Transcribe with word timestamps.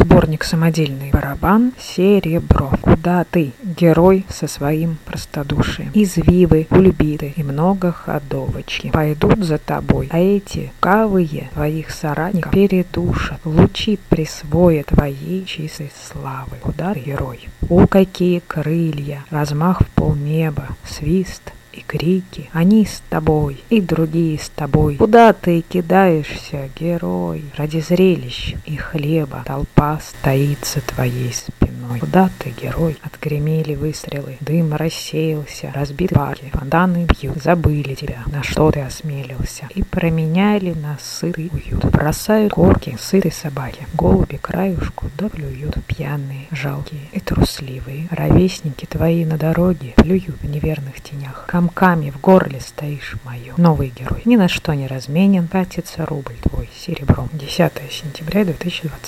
Сборник 0.00 0.44
самодельный 0.44 1.10
барабан 1.10 1.74
«Серебро». 1.78 2.72
Куда 2.80 3.24
ты, 3.24 3.52
герой 3.62 4.24
со 4.30 4.46
своим 4.46 4.96
простодушием? 5.04 5.90
Извивы, 5.92 6.66
кульбиты 6.70 7.34
и 7.36 7.42
много 7.42 7.92
ходовочки 7.92 8.90
пойдут 8.90 9.44
за 9.44 9.58
тобой, 9.58 10.08
а 10.10 10.18
эти 10.18 10.72
кавые 10.80 11.50
твоих 11.52 11.90
соратников 11.90 12.50
передушат, 12.50 13.40
лучи 13.44 13.98
присвоят 14.08 14.86
твоей 14.86 15.44
чистой 15.44 15.92
славы. 16.10 16.56
Куда 16.62 16.94
ты, 16.94 17.00
герой? 17.00 17.50
О, 17.68 17.86
какие 17.86 18.38
крылья, 18.38 19.22
размах 19.28 19.82
в 19.82 19.86
полнеба, 19.90 20.68
свист— 20.88 21.42
крики. 21.90 22.48
Они 22.52 22.86
с 22.86 23.02
тобой, 23.10 23.64
и 23.68 23.80
другие 23.80 24.38
с 24.38 24.48
тобой. 24.48 24.94
Куда 24.94 25.32
ты 25.32 25.60
кидаешься, 25.62 26.70
герой? 26.78 27.44
Ради 27.56 27.80
зрелищ 27.80 28.54
и 28.64 28.76
хлеба 28.76 29.42
толпа 29.44 29.98
стоит 30.00 30.64
за 30.64 30.82
твоей 30.82 31.32
спиной. 31.32 31.59
Куда 31.98 32.30
ты, 32.38 32.50
герой? 32.50 32.96
Отгремели 33.02 33.74
выстрелы, 33.74 34.36
дым 34.40 34.74
рассеялся, 34.74 35.72
разбиты 35.74 36.14
парки, 36.14 36.50
фонтаны 36.52 37.06
бьют, 37.06 37.42
забыли 37.42 37.94
тебя, 37.94 38.22
на 38.26 38.42
что 38.42 38.70
ты 38.70 38.80
осмелился, 38.80 39.66
и 39.74 39.82
променяли 39.82 40.72
на 40.72 40.98
сытый 41.00 41.50
уют. 41.52 41.84
Бросают 41.86 42.52
корки 42.52 42.96
сытые 43.00 43.32
собаки, 43.32 43.86
голуби 43.94 44.36
краюшку 44.36 45.10
да 45.18 45.28
плюют, 45.28 45.76
пьяные, 45.86 46.46
жалкие 46.50 47.02
и 47.12 47.20
трусливые. 47.20 48.08
Ровесники 48.10 48.86
твои 48.86 49.24
на 49.24 49.36
дороге 49.36 49.94
плюют 49.96 50.40
в 50.40 50.44
неверных 50.44 51.00
тенях 51.00 51.44
комками 51.46 52.10
в 52.10 52.20
горле 52.20 52.60
стоишь 52.60 53.16
мое. 53.24 53.54
Новый 53.56 53.88
герой. 53.88 54.22
Ни 54.24 54.36
на 54.36 54.48
что 54.48 54.74
не 54.74 54.86
разменен, 54.86 55.48
катится 55.48 56.06
рубль 56.06 56.36
твой 56.42 56.70
серебром. 56.76 57.28
10 57.32 57.72
сентября 57.90 58.44
2020 58.44 59.00